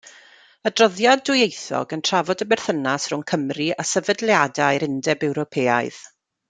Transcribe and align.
Adroddiad 0.69 1.21
dwyieithog 1.29 1.93
yn 1.97 2.03
trafod 2.09 2.43
y 2.47 2.49
berthynas 2.55 3.07
rhwng 3.13 3.23
Cymru 3.33 3.69
a 3.85 3.89
sefydliadau'r 3.93 4.91
Undeb 4.93 5.31
Ewropeaidd. 5.31 6.07